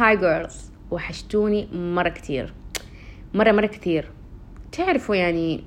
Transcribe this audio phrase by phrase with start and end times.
[0.00, 2.54] هاي جيرلز وحشتوني مرة كتير.
[3.34, 4.10] مرة مرة كتير.
[4.72, 5.64] تعرفوا يعني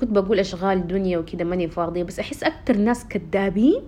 [0.00, 3.82] كنت بقول أشغال دنيا وكذا ماني فاضية بس أحس أكتر ناس كذابين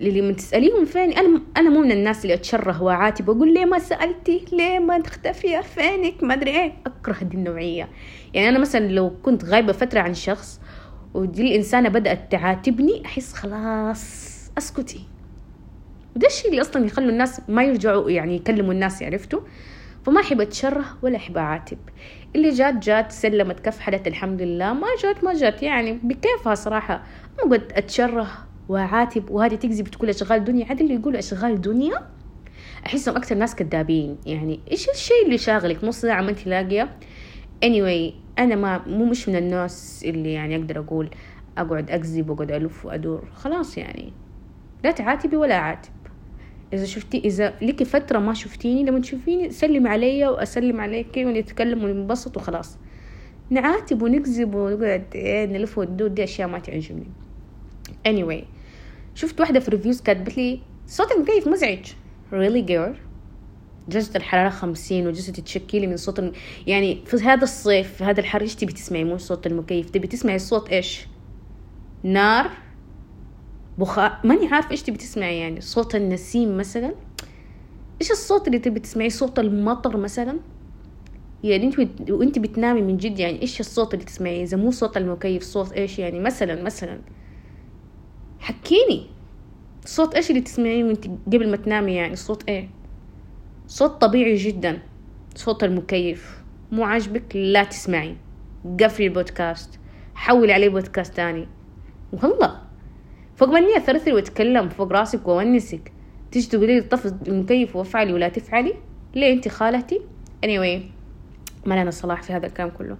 [0.00, 3.78] اللي من تسأليهم فين أنا أنا مو من الناس اللي أتشره وأعاتب وأقول ليه ما
[3.78, 6.72] سألتي؟ ليه ما تختفي فينك ما أدري إيه.
[6.86, 7.88] أكره دي النوعية.
[8.34, 10.60] يعني أنا مثلا لو كنت غايبة فترة عن شخص
[11.14, 15.15] ودي الإنسانة بدأت تعاتبني أحس خلاص أسكتي.
[16.16, 19.40] وده الشيء اللي أصلا يخلوا الناس ما يرجعوا يعني يكلموا الناس عرفتوا؟
[20.06, 21.78] فما أحب أتشره ولا أحب أعاتب.
[22.36, 25.62] اللي جات جات سلمت كفحلت الحمد لله ما جات ما جات.
[25.62, 27.02] يعني بكيفها صراحة.
[27.38, 28.28] ما قد أتشره
[28.68, 30.66] وأعاتب وهذه تكذب تقول أشغال دنيا.
[30.66, 32.06] عاد اللي يقولوا أشغال دنيا
[32.86, 34.16] أحسهم أكثر ناس كذابين.
[34.26, 36.96] يعني إيش الشيء اللي شاغلك؟ نص ساعة ما أنت لاقية.
[37.64, 41.10] Anyway أنا ما مو مش من الناس اللي يعني أقدر أقول
[41.58, 43.28] أقعد أكذب وأقعد ألف وأدور.
[43.34, 44.12] خلاص يعني.
[44.84, 45.95] لا تعاتبي ولا أعاتب.
[46.72, 52.36] إذا شفتي إذا لك فترة ما شفتيني لما تشوفيني سلم علي وأسلم عليك ونتكلم وننبسط
[52.36, 52.78] وخلاص.
[53.50, 57.06] نعاتب ونكذب ونقعد إيه نلف وندور دي أشياء ما تعجبني.
[58.08, 58.44] Anyway
[59.14, 61.86] شفت واحدة في ريفيوز كاتبت لي صوت المكيف مزعج.
[62.32, 62.96] Really girl
[63.88, 66.32] درجة الحرارة خمسين وجلسة تتشكيلي من صوت الم...
[66.66, 70.36] يعني في هذا الصيف في هذا الحر إيش تبي تسمعي؟ مو صوت المكيف تبي تسمعي
[70.36, 71.06] الصوت إيش؟
[72.02, 72.50] نار
[73.78, 76.94] بخار ماني عارفة إيش تبي تسمعي يعني صوت النسيم مثلا؟
[78.00, 80.38] إيش الصوت اللي تبي تسمعيه؟ صوت المطر مثلا؟
[81.44, 85.42] يعني أنت وأنت بتنامي من جد يعني إيش الصوت اللي تسمعيه؟ إذا مو صوت المكيف
[85.42, 87.00] صوت إيش يعني؟ مثلا مثلا.
[88.38, 89.06] حكيني.
[89.84, 92.68] صوت إيش اللي تسمعيه وأنت قبل ما تنامي يعني؟ صوت إيه؟
[93.66, 94.78] صوت طبيعي جدا.
[95.34, 96.42] صوت المكيف.
[96.72, 98.16] مو عاجبك؟ لا تسمعي.
[98.80, 99.78] قفلي البودكاست.
[100.14, 101.48] حولي عليه بودكاست تاني.
[102.12, 102.65] والله.
[103.36, 105.92] فوق ما اني اثرثر وأتكلم فوق راسك وونسك
[106.32, 108.74] تيجي تقولي لي طفي المكيف وافعلي ولا تفعلي؟
[109.14, 110.00] ليه انت خالتي؟
[110.46, 110.80] Anyway
[111.66, 112.96] ما لنا صلاح في هذا الكلام كله.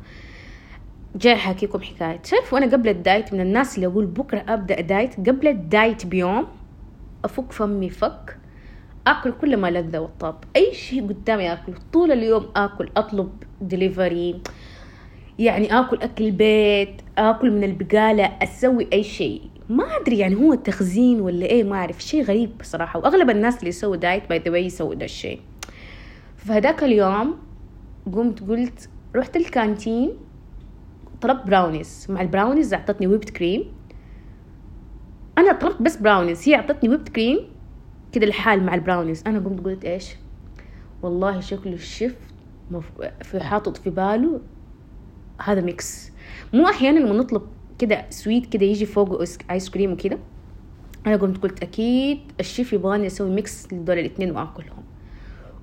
[1.17, 2.17] جاي احكيكم حكاية.
[2.17, 6.07] تعرفوا أنا قبل ال diet من الناس اللي أقول بكرة أبدأ diet؟ قبل ال diet
[6.07, 6.47] بيوم
[7.25, 8.39] أفك فمي فك
[9.07, 10.35] آكل كل ما لذ وطاب.
[10.57, 14.41] أي شيء قدامي اكل طول اليوم آكل أطلب دليفري
[15.39, 19.43] يعني آكل أكل بيت آكل من البقالة أسوي أي شيء.
[19.69, 22.03] ما أدري يعني هو تخزين ولا إيه ما أعرف.
[22.03, 22.99] شيء غريب بصراحة.
[23.01, 25.41] وأغلب الناس اللي يسووا diet by the way يسووا ده الشيء.
[26.37, 27.39] فهداك اليوم
[28.13, 30.11] قمت قلت رحت ال canteen
[31.21, 33.65] طلبت براونيز مع البراونيز أعطتني whipped cream
[35.39, 37.39] أنا طلبت بس براونيز هي أعطتني whipped cream
[38.13, 40.15] كده لحال مع البراونيز أنا قمت قلت إيش؟
[41.03, 42.17] والله شكله الشيف.
[43.23, 44.41] في حاطط في باله
[45.43, 46.13] هذا mix
[46.53, 47.43] مو أحيانا لما نطلب
[47.79, 50.19] كده سويت كده يجي فوق ايس كريم وكده
[51.07, 54.85] أنا قمت قلت أكيد الشيف يبغاني أسوي mix لدول الاثنين وآكلهم.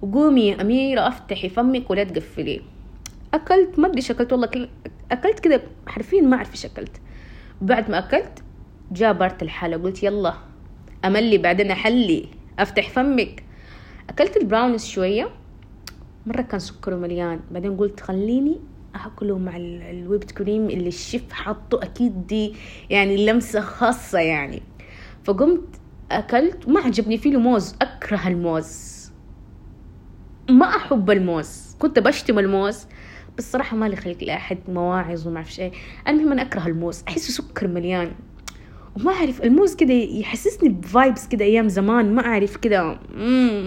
[0.01, 2.62] وقومي يا أميرة أفتحي فمك ولا تقفلي.
[3.33, 4.69] أكلت ما أدري شكلت والله كل...
[5.12, 7.01] أكلت كده حرفيا ما أعرف إيش أكلت.
[7.62, 8.44] بعد ما أكلت
[8.91, 10.33] جاء part الحلا قلت يلا
[11.06, 12.25] أملي بعدين أحلي
[12.59, 13.44] أفتح فمك.
[14.09, 15.29] أكلت البراونيز شوية
[16.25, 17.39] مرة كان سكره مليان.
[17.51, 18.59] بعدين قلت خليني
[18.96, 22.54] أكله مع ال whipped cream اللي الشيف حاطه أكيد دي
[22.90, 24.62] يعني لمسة خاصة يعني.
[25.24, 25.64] فقمت
[26.12, 28.94] أكلت ما عجبني فيه موز أكره الموز.
[30.50, 31.76] ما أحب الموز.
[31.80, 32.86] كنت بشتم الموز
[33.38, 35.72] بس صراحة مالي خلق لأحد مواعظ وما أعرف إيه
[36.08, 38.12] المهم أنا أكره الموز أحسه سكر مليان.
[38.98, 43.00] وما أعرف الموز كده يحسسني بفايبس كده أيام زمان ما أعرف كده.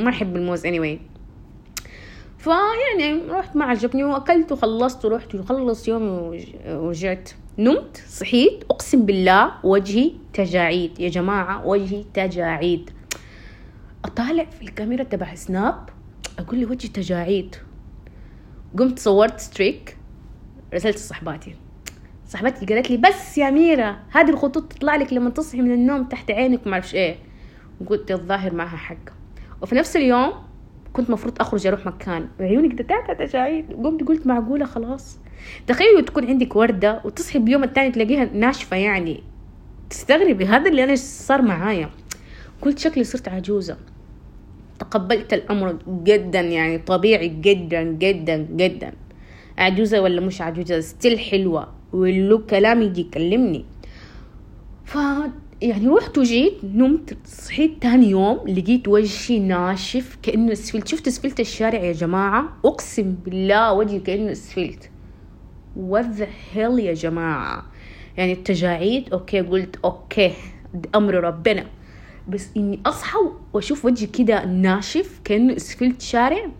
[0.02, 1.15] ما أحب الموز anyway.
[2.46, 10.12] فيعني رحت ما عجبني وأكلت وخلصت ورحت وخلص يومي ورجعت نمت صحيت أقسم بالله وجهي
[10.32, 11.00] تجاعيد.
[11.00, 12.90] يا جماعة وجهي تجاعيد.
[14.04, 15.88] أطالع في الكاميرا تبع سناب
[16.38, 17.56] أقول لي وجهي تجاعيد.
[18.78, 19.96] قمت صورت ستريك
[20.74, 21.56] رسلت صحباتي
[22.26, 26.30] صاحبتي قالت لي بس يا أميرة هذه الخطوط تطلع لك لما تصحي من النوم تحت
[26.30, 27.16] عينك وما أعرفش إيه
[27.80, 28.96] وقلت الظاهر معها حق.
[29.62, 30.45] وفي نفس اليوم
[30.96, 32.28] كنت مفروض أخرج أروح مكان.
[32.40, 33.72] وعيوني كده تعتها تجاعيد.
[33.72, 35.18] قمت قلت معقولة خلاص.
[35.66, 39.22] تخيلوا تكون عندك وردة وتصحي بيوم التاني تلاقيها ناشفة يعني.
[39.90, 41.90] تستغربي هذا اللي أنا صار معايا.
[42.62, 43.76] قلت شكلي صرت عجوزة.
[44.78, 48.92] تقبلت الأمر جدا يعني طبيعي جدا جدا جدا.
[49.58, 51.68] عجوزة ولا مش عجوزة still حلوة.
[51.92, 53.64] واللي له كلام يجي يكلمني.
[54.84, 54.98] ف
[55.62, 61.78] يعني رحت وجيت نمت صحيت تاني يوم لقيت وجهي ناشف كأنه اسفلت شفت اسفلت الشارع
[61.78, 64.90] يا جماعة؟ أقسم بالله وجهي كأنه اسفلت
[65.90, 66.22] what
[66.54, 67.64] hell يا جماعة؟
[68.16, 70.32] يعني التجاعيد okay قلت okay
[70.94, 71.66] أمر ربنا.
[72.28, 73.18] بس إني أصحى
[73.52, 76.50] وأشوف وجهي كده ناشف كأنه اسفلت شارع.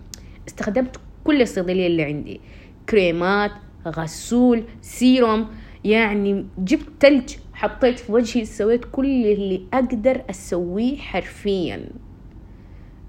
[0.48, 2.40] استخدمت كل الصيدلية اللي عندي.
[2.88, 3.50] كريمات
[3.86, 5.46] غسول سيروم
[5.84, 11.88] يعني جبت تلج حطيت في وجهي سويت كل اللي أقدر أسويه حرفيا.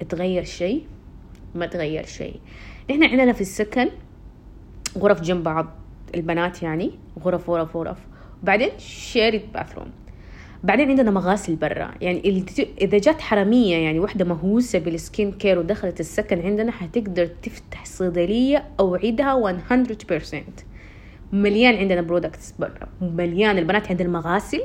[0.10, 0.84] تغير شيء؟
[1.56, 2.40] ما تغير شيء.
[2.92, 3.90] إحنا عندنا في السكن
[4.98, 5.68] غرف جنب بعض
[6.16, 6.92] البنات يعني
[7.24, 7.98] غرف غرف غرف.
[8.44, 9.92] بعدين shared bathroom
[10.64, 11.92] بعدين عندنا مغاسل برا.
[12.02, 12.46] يعني
[12.82, 18.64] إذا جات حرامية يعني واحدة مهووسة بال skin care ودخلت السكن عندنا حتقدر تفتح صيدلية
[18.80, 20.68] أوعدها 100%
[21.34, 23.58] مليان عندنا products برا مليان.
[23.58, 24.62] البنات عندنا مغاسل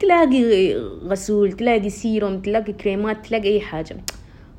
[0.00, 0.74] تلاقي
[1.04, 3.96] غسول تلاقي سيروم تلاقي كريمات تلاقي أي حاجة.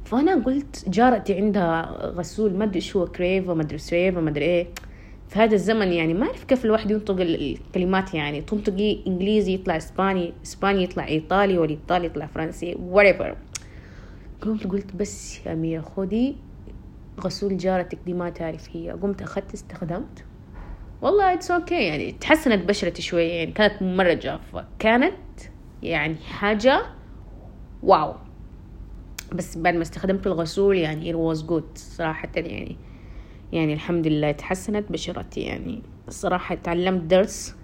[0.06, 4.46] فأنا قلت جارتي عندها غسول ما أدري إيش هو كريفا ما أدري سريفا ما أدري
[4.46, 4.68] إيه.
[5.30, 8.42] في هذا الزمن يعني ما أعرف كيف الواحد ينطق الكلمات يعني.
[8.42, 13.36] تنطقي إنجليزي يطلع إسباني إسباني يطلع إيطالي والإيطالي يطلع فرنسي whatever.
[14.42, 16.36] قمت قلت بس يا أميرة خذي
[17.20, 18.92] غسول جارتك دي ما تعرف هي.
[18.92, 20.24] قمت أخذت استخدمت.
[21.02, 21.82] والله it's okay.
[21.82, 24.66] يعني تحسنت بشرتي شوية يعني كانت مرة جافة.
[24.80, 25.14] كانت
[25.84, 26.82] يعني حاجة
[27.84, 28.16] واو.
[29.32, 32.78] بس بعد ما استخدمت الغسول يعني it was good صراحة يعني.
[33.52, 35.82] يعني الحمد لله تحسنت بشرتي يعني.
[36.08, 37.56] الصراحة تعلمت درس.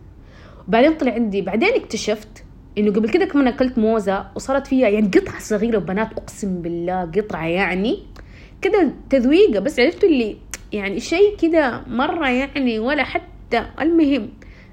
[0.67, 2.43] وبعدين طلع عندي بعدين اكتشفت
[2.77, 7.45] إنه قبل كده كمان أكلت موزة وصارت فيها يعني قطعة صغيرة وبنات أقسم بالله قطعة
[7.45, 8.03] يعني.
[8.61, 10.37] كده تذويقة بس عرفت اللي
[10.73, 13.65] يعني شيء كده مرة يعني ولا حتى.
[13.81, 14.29] المهم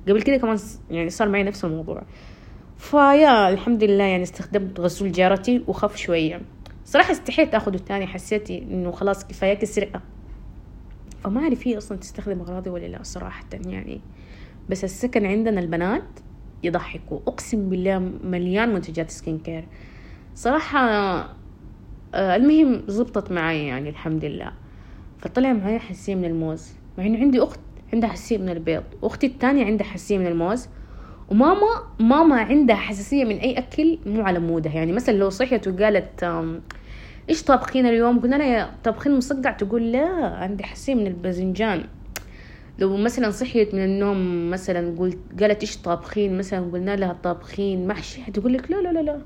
[0.09, 0.59] قبل كده كمان
[0.91, 2.03] يعني صار معي نفس الموضوع.
[2.79, 6.41] فيا الحمد لله يعني استخدمت غسول جارتي وخف شوية.
[6.85, 10.01] صراحة استحيت آخذه تاني حسيتي إنه خلاص كفاية السرقة
[11.25, 14.01] فما أعرف هي أصلا تستخدم أغراضي ولا لا صراحة يعني.
[14.69, 16.21] بس السكن عندنا البنات
[16.63, 17.19] يضحكوا.
[17.27, 19.65] أقسم بالله مليان منتجات skin care.
[20.35, 20.81] صراحة
[22.15, 24.53] آه المهم زبطت معي يعني الحمد لله
[25.19, 26.73] فطلع معي حساسية من الموز.
[26.99, 27.61] مع إنه عندي أخت
[27.93, 30.69] عندها حساسية من البيض وأختي الثانية عندها حساسية من الموز.
[31.31, 36.25] وماما ماما عندها حساسية من أي أكل مو على مودها يعني مثلا لو صحيت وقالت
[37.29, 41.85] إيش طابخين اليوم؟ قلنا لها طابخين مسقع تقول لا عندي حساسيه من الباذنجان.
[42.79, 48.23] لو مثلا صحيت من النوم مثلا قلت قالت إيش طابخين؟ مثلا قلنا لها طابخين محشي.
[48.23, 49.21] حتقول لك لا لا لا لا.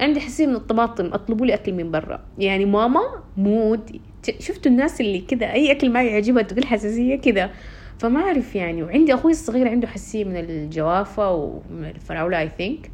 [0.00, 2.20] عندي حساسيه من الطماطم اطلبوا لي أكل من برا.
[2.38, 4.00] يعني ماما مود
[4.38, 7.50] شفتوا الناس اللي كذا أي أكل ما يعجبها تقول حساسية كذا
[7.98, 12.90] فما أعرف يعني وعندي أخوي الصغير عنده حساسيه من الجوافة ومن الفراولة اي ثينك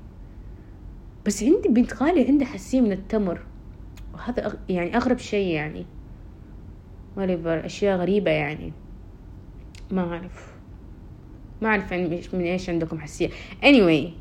[1.27, 3.41] بس عندي بنت خالي عندها حساسيه من التمر.
[4.25, 5.87] هذا يعني أغرب شيء يعني.
[7.17, 8.73] وليفر أشياء غريبة يعني.
[9.91, 10.51] ما أعرف.
[11.63, 13.29] ما يعني من إيش عندكم حساسية
[13.63, 14.20] anyway.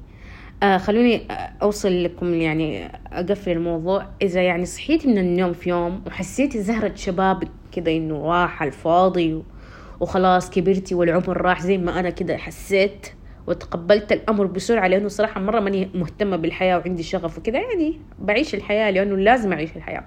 [0.64, 1.28] آه خلوني
[1.62, 4.06] أوصل لكم يعني أقفل الموضوع.
[4.22, 9.44] إذا يعني صحيتي من النوم في يوم وحسيتي زهرة شبابك كذا إنه راح الفاضي
[10.00, 13.08] وخلاص كبرتي والعمر راح زي ما أنا كذا حسيت
[13.48, 18.92] وتقبلت الأمر بسرعة لأنه صراحة مرة ماني مهتمة بالحياة وعندي شغف وكذا يعني بعيش الحياة
[18.92, 20.04] لأنه لازم أعيش الحياة.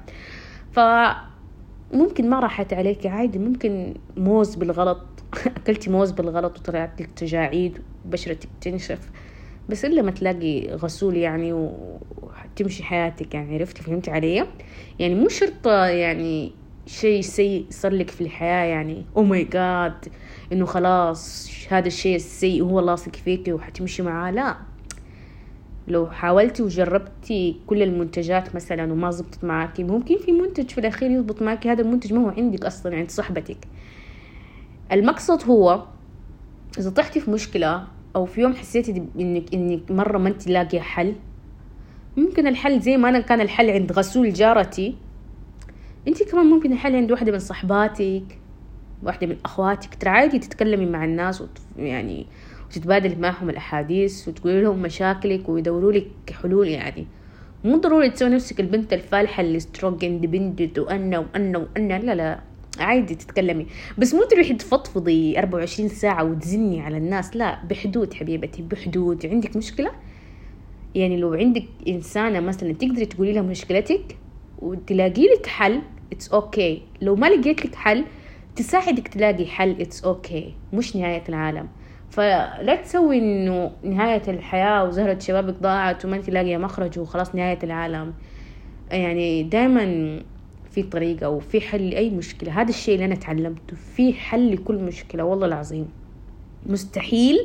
[0.72, 0.80] ف
[1.92, 5.02] ممكن ما راحت عليك عادي ممكن موز بالغلط.
[5.56, 9.10] أكلتي موز بالغلط وطلعت لك تجاعيد وبشرتك تنشف.
[9.68, 14.46] بس إلا ما تلاقي غسول يعني وتمشي حياتك يعني عرفتي فهمتي علي؟
[14.98, 16.52] يعني مو شرط يعني
[16.86, 20.04] شيء سيء صار لك في الحياة يعني أو ماي جاد
[20.52, 24.30] إنه خلاص هذا الشيء السيء هو لاصق فيكي وحتمشي معاه.
[24.30, 24.56] لا.
[25.88, 31.42] لو حاولتي وجربتي كل المنتجات مثلا وما زبطت معاكي ممكن في منتج في الأخير يزبط
[31.42, 33.58] معاكي هذا المنتج ما هو عندك أصلا عند صاحبتك.
[34.92, 35.84] المقصد هو
[36.78, 41.14] إذا طحتي في مشكلة أو في يوم حسيتي انك إنك مرة ما انت لاقية حل؟
[42.16, 44.94] ممكن الحل زي ما أنا كان الحل عند غسول جارتي.
[46.08, 48.38] انت كمان ممكن الحل عند واحدة من صحباتك
[49.02, 49.94] واحدة من أخواتك.
[49.94, 51.58] ترى عادي تتكلمي مع الناس وت...
[51.78, 52.26] يعني
[52.66, 57.06] وتتبادل معهم الأحاديث وتقولي لهم مشاكلك ويدوروا لك حلول يعني.
[57.64, 61.98] مو ضروري تسوي نفسك البنت الفالحة اللي strong independent وأنا وأنا وأنا.
[61.98, 62.51] لا لا.
[62.78, 63.66] عادي تتكلمي.
[63.98, 69.26] بس مو تروحي تفضفضي 24 ساعة وتزني على الناس لا بحدود حبيبتي بحدود.
[69.26, 69.90] عندك مشكلة؟
[70.94, 74.16] يعني لو عندك إنسانة مثلا تقدري تقولي لها مشكلتك
[74.58, 77.02] وتلاقي لك حل it's okay.
[77.02, 78.04] لو ما لقيت لك حل
[78.56, 80.74] تساعدك تلاقي حل it's okay.
[80.74, 81.68] مش نهاية العالم.
[82.10, 88.14] فلا تسوي إنه نهاية الحياة وزهرة شبابك ضاعت وما انت لاقية مخرج وخلاص نهاية العالم.
[88.90, 90.20] يعني دائما
[90.74, 92.60] في طريقة وفي حل لأي مشكلة.
[92.60, 93.76] هذا الشيء اللي أنا تعلمته.
[93.96, 95.88] في حل لكل مشكلة والله العظيم.
[96.66, 97.38] مستحيل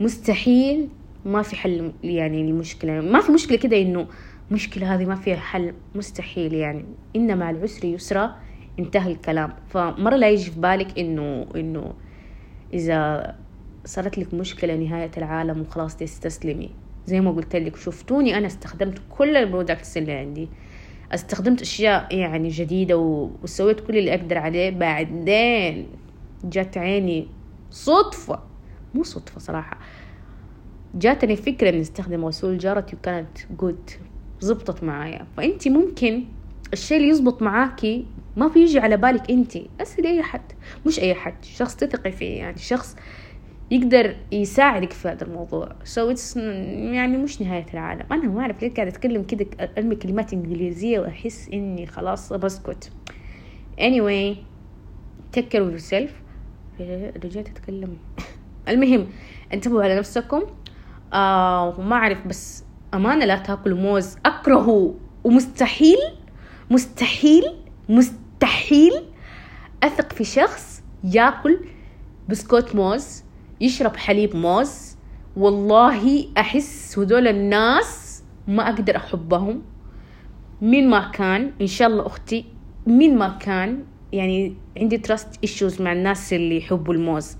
[0.00, 0.88] مستحيل
[1.24, 4.06] ما في حل يعني المشكلة ما في مشكلة كده إنه
[4.50, 5.74] مشكلة هذه ما فيها حل.
[5.94, 6.84] مستحيل يعني.
[7.16, 8.34] إن مع العسر يسرى
[8.78, 9.52] انتهى الكلام.
[9.68, 11.92] فمرة لا يجي في بالك إنه إنه
[12.74, 13.34] إذا
[13.84, 16.70] صارت لك مشكلة نهاية العالم وخلاص تستسلمي.
[17.06, 20.48] زي ما قلت لك شفتوني أنا استخدمت كل ال products اللي عندي.
[21.12, 22.96] استخدمت أشياء يعني جديدة
[23.42, 24.70] وسويت كل اللي أقدر عليه.
[24.70, 25.86] بعدين
[26.44, 27.28] جات عيني
[27.70, 28.38] صدفة
[28.94, 29.78] مو صدفة صراحة
[30.94, 33.90] جاتني فكرة إني أستخدم غسول جارتي وكانت good
[34.40, 35.26] زبطت معايا.
[35.36, 36.24] فأنت ممكن
[36.72, 40.52] الشيء اللي يزبط معاكي ما بيجي على بالك أنت اسألي اي حد
[40.86, 42.96] مش أي حد شخص تثقي فيه يعني شخص
[43.70, 45.72] يقدر يساعدك في هذا الموضوع.
[45.84, 48.06] سو so it's يعني مش نهاية العالم.
[48.12, 49.46] أنا ما أعرف ليه قاعدة أتكلم كده
[49.78, 52.90] أرمي كلمات إنجليزية وأحس إني خلاص بسكت.
[53.80, 54.36] Anyway
[55.36, 56.10] take care of yourself.
[57.24, 57.96] رجعت أتكلم.
[58.68, 59.06] المهم
[59.52, 60.42] انتبهوا على نفسكم.
[61.12, 64.16] آه وما أعرف بس أمانة لا تاكلوا موز.
[64.26, 64.94] أكرهه.
[65.24, 65.98] ومستحيل
[66.70, 67.44] مستحيل
[67.88, 68.92] مستحيل
[69.82, 71.58] أثق في شخص يأكل
[72.28, 73.25] بسكوت موز.
[73.60, 74.96] يشرب حليب موز.
[75.36, 79.62] والله أحس هذول الناس ما أقدر أحبهم.
[80.62, 82.44] مين ما كان إن شاء الله أختي
[82.86, 87.36] مين ما كان يعني عندي trust issues مع الناس اللي يحبوا الموز.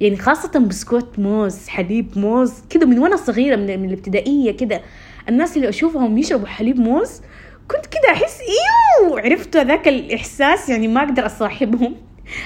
[0.00, 4.82] يعني خاصة بسكوت موز حليب موز كده من وأنا صغيرة من, من الابتدائية كده
[5.28, 7.20] الناس اللي أشوفهم يشربوا حليب موز
[7.70, 11.94] كنت كده أحس إيوه عرفتوا ذاك الإحساس يعني ما أقدر أصاحبهم.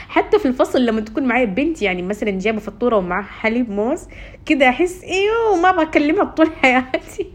[0.08, 4.08] حتى في الفصل لما تكون معي بنت يعني مثلا جايبة فطوره ومعها حليب موز
[4.46, 7.26] كده أحس إيوه ما بكلمها طول حياتي.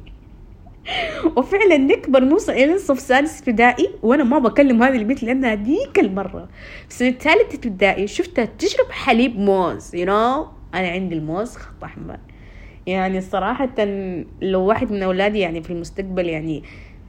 [1.38, 6.50] وفعلا نكبر نوصل إلى صف سادس ابتدائي وأنا ما بكلم هذه البنت لأنها ديك المرة.
[6.89, 10.48] في سنه ثالث ابتدائي شفتها تشرب حليب موز يو you know?
[10.74, 12.20] أنا عندي الموز خط أحمر.
[12.88, 13.75] يعني صراحة
[14.42, 16.63] لو واحد من أولادي يعني في المستقبل يعني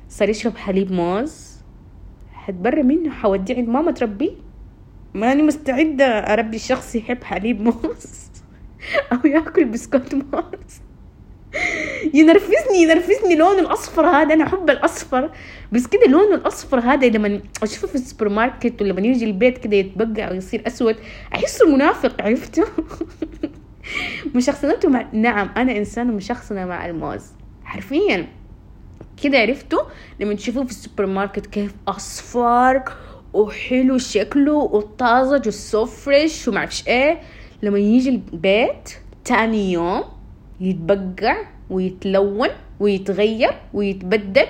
[0.09, 1.59] صار يشرب حليب موز
[2.33, 4.30] حتبرى منه حوديه عند ماما تربيه.
[5.14, 8.30] ماني مستعدة أربي شخص يحب حليب موز
[9.12, 10.80] أو يأكل بسكوت موز.
[12.14, 14.34] ينرفزني ينرفزني لونه الأصفر هذا.
[14.34, 15.30] أنا أحب الأصفر.
[15.72, 20.30] بس كده لونه الأصفر هذا لما أشوفه في السوبر ماركت ولما يجي البيت كده يتبقع
[20.30, 20.96] ويصير أسود
[21.34, 22.64] أحسه منافق عرفته؟
[24.34, 27.26] مشخصنته مع نعم أنا إنسانة مشخصنة مع الموز.
[27.64, 28.26] حرفيا.
[29.22, 29.82] كده عرفتوا
[30.20, 32.82] لما تشوفوه في السوبر ماركت كيف أصفر.
[33.35, 35.49] وحلو شكله وطازج
[35.84, 37.20] fresh ومعرفش إيه.
[37.62, 38.90] لما يجي البيت
[39.25, 40.04] تاني يوم
[40.61, 41.37] يتبقع
[41.70, 42.49] ويتلون
[42.80, 44.47] ويتغير ويتبدل.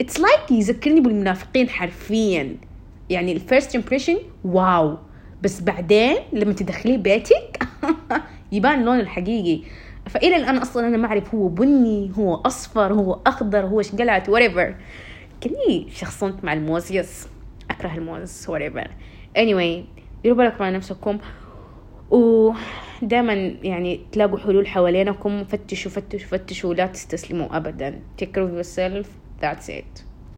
[0.00, 2.56] it's like يذكرني بالمنافقين حرفيا.
[3.10, 4.96] يعني ال first impression واو.
[5.42, 7.62] بس بعدين لما تدخليه بيتك
[8.52, 9.62] يبان اللون الحقيقي.
[10.06, 14.72] فإلى الآن أصلا أنا ما أعرف هو بني هو أصفر هو أخضر هو شقلعت whatever.
[15.42, 16.92] كني شخصنت مع الموز
[17.70, 18.88] يس أكره الموز whatever.
[19.36, 19.84] Anyway
[20.22, 21.18] ديروا بالكم على نفسكم.
[22.10, 23.32] ودائما
[23.62, 28.00] يعني تلاقوا حلول حوالينكم فتشوا فتشوا فتشوا لا تستسلموا أبدا.
[28.22, 29.06] Take care of yourself.
[29.42, 30.07] That's it.